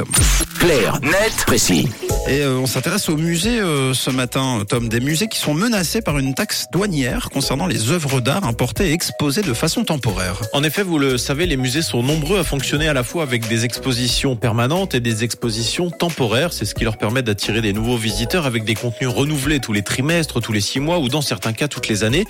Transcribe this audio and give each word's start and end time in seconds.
Tom. 0.00 0.59
Clair, 0.60 1.00
net, 1.00 1.32
précis. 1.46 1.88
Et 2.28 2.42
euh, 2.42 2.58
on 2.58 2.66
s'intéresse 2.66 3.08
aux 3.08 3.16
musées 3.16 3.60
euh, 3.60 3.94
ce 3.94 4.10
matin, 4.10 4.62
Tom. 4.68 4.90
Des 4.90 5.00
musées 5.00 5.26
qui 5.26 5.38
sont 5.38 5.54
menacés 5.54 6.02
par 6.02 6.18
une 6.18 6.34
taxe 6.34 6.66
douanière 6.70 7.30
concernant 7.30 7.66
les 7.66 7.90
œuvres 7.90 8.20
d'art 8.20 8.44
importées 8.44 8.90
et 8.90 8.92
exposées 8.92 9.40
de 9.40 9.54
façon 9.54 9.84
temporaire. 9.84 10.42
En 10.52 10.62
effet, 10.62 10.82
vous 10.82 10.98
le 10.98 11.16
savez, 11.16 11.46
les 11.46 11.56
musées 11.56 11.80
sont 11.80 12.02
nombreux 12.02 12.38
à 12.38 12.44
fonctionner 12.44 12.88
à 12.88 12.92
la 12.92 13.04
fois 13.04 13.22
avec 13.22 13.48
des 13.48 13.64
expositions 13.64 14.36
permanentes 14.36 14.94
et 14.94 15.00
des 15.00 15.24
expositions 15.24 15.90
temporaires. 15.90 16.52
C'est 16.52 16.66
ce 16.66 16.74
qui 16.74 16.84
leur 16.84 16.98
permet 16.98 17.22
d'attirer 17.22 17.62
des 17.62 17.72
nouveaux 17.72 17.96
visiteurs 17.96 18.44
avec 18.44 18.64
des 18.64 18.74
contenus 18.74 19.08
renouvelés 19.08 19.60
tous 19.60 19.72
les 19.72 19.82
trimestres, 19.82 20.42
tous 20.42 20.52
les 20.52 20.60
six 20.60 20.78
mois 20.78 20.98
ou 20.98 21.08
dans 21.08 21.22
certains 21.22 21.54
cas 21.54 21.68
toutes 21.68 21.88
les 21.88 22.04
années. 22.04 22.26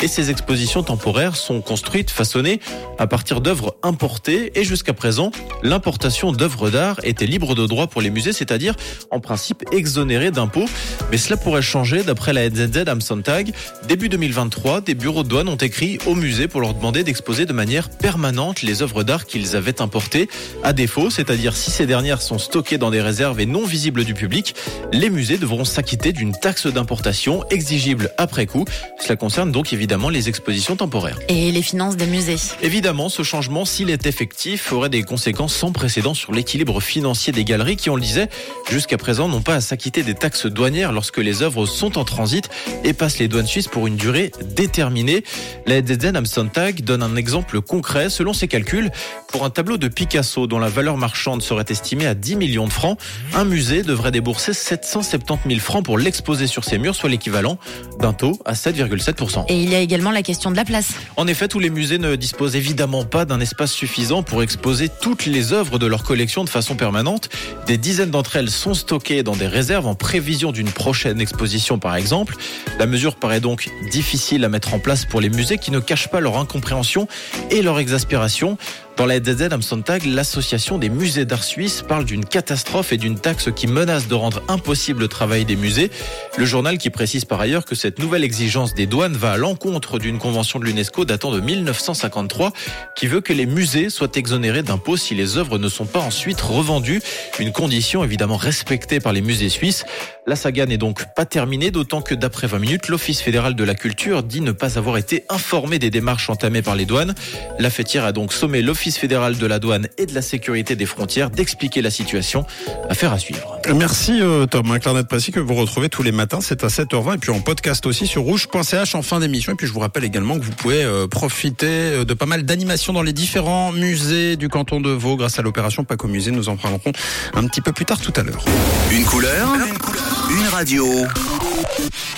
Et 0.00 0.08
ces 0.08 0.30
expositions 0.30 0.82
temporaires 0.82 1.36
sont 1.36 1.60
construites, 1.60 2.10
façonnées 2.10 2.60
à 2.98 3.06
partir 3.06 3.42
d'œuvres 3.42 3.76
importées. 3.82 4.58
Et 4.58 4.64
jusqu'à 4.64 4.94
présent, 4.94 5.30
l'importation 5.62 6.32
d'œuvres 6.32 6.70
d'art 6.70 6.98
était 7.04 7.26
libre 7.26 7.54
de 7.54 7.66
droit 7.66 7.73
pour 7.88 8.00
les 8.00 8.10
musées, 8.10 8.32
c'est-à-dire 8.32 8.74
en 9.10 9.20
principe 9.20 9.64
exonérée 9.72 10.30
d'impôts. 10.30 10.66
Mais 11.10 11.18
cela 11.18 11.36
pourrait 11.36 11.62
changer 11.62 12.02
d'après 12.02 12.32
la 12.32 12.48
NZZ 12.48 12.84
Amsontag. 12.86 13.52
Début 13.88 14.08
2023, 14.08 14.80
des 14.80 14.94
bureaux 14.94 15.22
de 15.22 15.28
douane 15.28 15.48
ont 15.48 15.56
écrit 15.56 15.98
aux 16.06 16.14
musées 16.14 16.48
pour 16.48 16.60
leur 16.60 16.74
demander 16.74 17.04
d'exposer 17.04 17.46
de 17.46 17.52
manière 17.52 17.90
permanente 17.90 18.62
les 18.62 18.82
œuvres 18.82 19.02
d'art 19.02 19.26
qu'ils 19.26 19.56
avaient 19.56 19.80
importées. 19.80 20.28
À 20.62 20.72
défaut, 20.72 21.10
c'est-à-dire 21.10 21.56
si 21.56 21.70
ces 21.70 21.86
dernières 21.86 22.22
sont 22.22 22.38
stockées 22.38 22.78
dans 22.78 22.90
des 22.90 23.00
réserves 23.00 23.40
et 23.40 23.46
non 23.46 23.64
visibles 23.64 24.04
du 24.04 24.14
public, 24.14 24.54
les 24.92 25.10
musées 25.10 25.38
devront 25.38 25.64
s'acquitter 25.64 26.12
d'une 26.12 26.32
taxe 26.32 26.66
d'importation 26.66 27.44
exigible 27.50 28.10
après 28.18 28.46
coup. 28.46 28.64
Cela 29.00 29.16
concerne 29.16 29.50
donc 29.52 29.72
évidemment 29.72 30.08
les 30.08 30.28
expositions 30.28 30.76
temporaires. 30.76 31.18
Et 31.28 31.50
les 31.50 31.62
finances 31.62 31.96
des 31.96 32.06
musées. 32.06 32.36
Évidemment, 32.62 33.08
ce 33.08 33.22
changement, 33.22 33.64
s'il 33.64 33.90
est 33.90 34.06
effectif, 34.06 34.72
aurait 34.72 34.88
des 34.88 35.02
conséquences 35.02 35.54
sans 35.54 35.72
précédent 35.72 36.14
sur 36.14 36.32
l'équilibre 36.32 36.80
financier 36.80 37.32
des 37.32 37.44
galeries 37.44 37.63
qui, 37.72 37.90
on 37.90 37.96
le 37.96 38.02
disait, 38.02 38.28
jusqu'à 38.70 38.98
présent 38.98 39.28
n'ont 39.28 39.40
pas 39.40 39.56
à 39.56 39.60
s'acquitter 39.60 40.02
des 40.02 40.14
taxes 40.14 40.46
douanières 40.46 40.92
lorsque 40.92 41.18
les 41.18 41.42
œuvres 41.42 41.66
sont 41.66 41.98
en 41.98 42.04
transit 42.04 42.48
et 42.84 42.92
passent 42.92 43.18
les 43.18 43.28
douanes 43.28 43.46
suisses 43.46 43.68
pour 43.68 43.86
une 43.86 43.96
durée 43.96 44.30
déterminée. 44.42 45.24
La 45.66 45.76
EDZ 45.76 46.14
Amsontag 46.14 46.82
donne 46.82 47.02
un 47.02 47.16
exemple 47.16 47.60
concret. 47.60 48.10
Selon 48.10 48.32
ses 48.32 48.48
calculs, 48.48 48.90
pour 49.28 49.44
un 49.44 49.50
tableau 49.50 49.78
de 49.78 49.88
Picasso 49.88 50.46
dont 50.46 50.58
la 50.58 50.68
valeur 50.68 50.96
marchande 50.96 51.42
serait 51.42 51.64
estimée 51.68 52.06
à 52.06 52.14
10 52.14 52.36
millions 52.36 52.66
de 52.66 52.72
francs, 52.72 52.98
un 53.34 53.44
musée 53.44 53.82
devrait 53.82 54.12
débourser 54.12 54.52
770 54.52 55.48
000 55.48 55.60
francs 55.60 55.84
pour 55.84 55.98
l'exposer 55.98 56.46
sur 56.46 56.64
ses 56.64 56.78
murs, 56.78 56.94
soit 56.94 57.08
l'équivalent 57.08 57.58
d'un 57.98 58.12
taux 58.12 58.38
à 58.44 58.52
7,7%. 58.52 59.46
Et 59.48 59.62
il 59.62 59.70
y 59.70 59.74
a 59.74 59.80
également 59.80 60.10
la 60.10 60.22
question 60.22 60.50
de 60.50 60.56
la 60.56 60.64
place. 60.64 60.92
En 61.16 61.26
effet, 61.26 61.48
tous 61.48 61.58
les 61.58 61.70
musées 61.70 61.98
ne 61.98 62.16
disposent 62.16 62.56
évidemment 62.56 63.04
pas 63.04 63.24
d'un 63.24 63.40
espace 63.40 63.72
suffisant 63.72 64.22
pour 64.22 64.42
exposer 64.42 64.88
toutes 64.88 65.26
les 65.26 65.52
œuvres 65.52 65.78
de 65.78 65.86
leur 65.86 66.04
collection 66.04 66.44
de 66.44 66.48
façon 66.48 66.76
permanente. 66.76 67.28
Des 67.66 67.78
dizaines 67.78 68.10
d'entre 68.10 68.36
elles 68.36 68.50
sont 68.50 68.74
stockées 68.74 69.22
dans 69.22 69.36
des 69.36 69.46
réserves 69.46 69.86
en 69.86 69.94
prévision 69.94 70.52
d'une 70.52 70.70
prochaine 70.70 71.20
exposition 71.20 71.78
par 71.78 71.96
exemple. 71.96 72.36
La 72.78 72.86
mesure 72.86 73.16
paraît 73.16 73.40
donc 73.40 73.70
difficile 73.90 74.44
à 74.44 74.48
mettre 74.48 74.74
en 74.74 74.78
place 74.78 75.06
pour 75.06 75.20
les 75.20 75.30
musées 75.30 75.58
qui 75.58 75.70
ne 75.70 75.80
cachent 75.80 76.10
pas 76.10 76.20
leur 76.20 76.38
incompréhension 76.38 77.08
et 77.50 77.62
leur 77.62 77.78
exaspération. 77.78 78.58
Dans 78.96 79.06
la 79.06 79.18
DZ 79.18 79.52
Amsontag, 79.52 80.04
l'association 80.06 80.78
des 80.78 80.88
musées 80.88 81.24
d'art 81.24 81.42
suisse 81.42 81.82
parle 81.82 82.04
d'une 82.04 82.24
catastrophe 82.24 82.92
et 82.92 82.96
d'une 82.96 83.18
taxe 83.18 83.48
qui 83.54 83.66
menace 83.66 84.06
de 84.06 84.14
rendre 84.14 84.40
impossible 84.46 85.00
le 85.00 85.08
travail 85.08 85.44
des 85.44 85.56
musées. 85.56 85.90
Le 86.38 86.44
journal 86.44 86.78
qui 86.78 86.90
précise 86.90 87.24
par 87.24 87.40
ailleurs 87.40 87.64
que 87.64 87.74
cette 87.74 87.98
nouvelle 87.98 88.22
exigence 88.22 88.72
des 88.72 88.86
douanes 88.86 89.14
va 89.14 89.32
à 89.32 89.36
l'encontre 89.36 89.98
d'une 89.98 90.18
convention 90.18 90.60
de 90.60 90.64
l'UNESCO 90.64 91.04
datant 91.04 91.32
de 91.32 91.40
1953 91.40 92.52
qui 92.94 93.08
veut 93.08 93.20
que 93.20 93.32
les 93.32 93.46
musées 93.46 93.90
soient 93.90 94.12
exonérés 94.14 94.62
d'impôts 94.62 94.96
si 94.96 95.16
les 95.16 95.38
œuvres 95.38 95.58
ne 95.58 95.68
sont 95.68 95.86
pas 95.86 96.00
ensuite 96.00 96.40
revendues. 96.40 97.02
Une 97.40 97.50
condition 97.50 98.04
évidemment 98.04 98.36
respectée 98.36 99.00
par 99.00 99.12
les 99.12 99.22
musées 99.22 99.48
suisses. 99.48 99.84
La 100.26 100.36
saga 100.36 100.66
n'est 100.66 100.78
donc 100.78 101.04
pas 101.14 101.26
terminée, 101.26 101.70
d'autant 101.70 102.00
que 102.00 102.14
d'après 102.14 102.46
20 102.46 102.58
minutes, 102.58 102.88
l'Office 102.88 103.20
fédéral 103.20 103.56
de 103.56 103.64
la 103.64 103.74
culture 103.74 104.22
dit 104.22 104.40
ne 104.40 104.52
pas 104.52 104.78
avoir 104.78 104.96
été 104.96 105.24
informé 105.28 105.78
des 105.78 105.90
démarches 105.90 106.30
entamées 106.30 106.62
par 106.62 106.76
les 106.76 106.86
douanes. 106.86 107.14
La 107.58 107.68
fêtière 107.68 108.04
a 108.04 108.12
donc 108.12 108.32
sommé 108.32 108.62
l'Office 108.62 108.83
fédéral 108.92 109.38
de 109.38 109.46
la 109.46 109.58
douane 109.58 109.88
et 109.98 110.06
de 110.06 110.14
la 110.14 110.22
sécurité 110.22 110.76
des 110.76 110.86
frontières 110.86 111.30
d'expliquer 111.30 111.82
la 111.82 111.90
situation. 111.90 112.46
Affaire 112.88 113.12
à 113.12 113.18
suivre. 113.18 113.58
Merci 113.74 114.20
euh, 114.20 114.46
Tom. 114.46 114.70
Un 114.70 114.78
clarnet 114.78 115.04
précis 115.04 115.32
que 115.32 115.40
vous 115.40 115.54
retrouvez 115.54 115.88
tous 115.88 116.02
les 116.02 116.12
matins, 116.12 116.40
c'est 116.40 116.64
à 116.64 116.68
7h20 116.68 117.14
et 117.14 117.18
puis 117.18 117.30
en 117.30 117.40
podcast 117.40 117.86
aussi 117.86 118.06
sur 118.06 118.22
rouge.ch 118.22 118.94
en 118.94 119.02
fin 119.02 119.20
d'émission. 119.20 119.52
Et 119.52 119.56
puis 119.56 119.66
je 119.66 119.72
vous 119.72 119.80
rappelle 119.80 120.04
également 120.04 120.38
que 120.38 120.44
vous 120.44 120.52
pouvez 120.52 120.82
euh, 120.84 121.06
profiter 121.06 121.66
euh, 121.66 122.04
de 122.04 122.14
pas 122.14 122.26
mal 122.26 122.44
d'animations 122.44 122.92
dans 122.92 123.02
les 123.02 123.12
différents 123.12 123.72
musées 123.72 124.36
du 124.36 124.48
canton 124.48 124.80
de 124.80 124.90
Vaud 124.90 125.16
grâce 125.16 125.38
à 125.38 125.42
l'opération 125.42 125.84
Paco 125.84 126.08
Musée. 126.08 126.30
Nous 126.30 126.48
en 126.48 126.56
parlerons 126.56 126.92
un 127.34 127.46
petit 127.46 127.60
peu 127.60 127.72
plus 127.72 127.84
tard 127.84 128.00
tout 128.00 128.12
à 128.16 128.22
l'heure. 128.22 128.44
Une 128.90 129.04
couleur, 129.04 129.48
une, 129.54 129.78
couleur, 129.78 130.28
une 130.30 130.48
radio. 130.48 130.86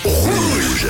Rouge. 0.03 0.87